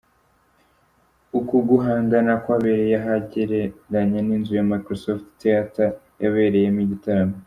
[1.39, 5.89] Uku guhangana kwabereye ahegeranye n’inzu ya Microsoft Theater
[6.21, 7.35] yabereyemo igitaramo.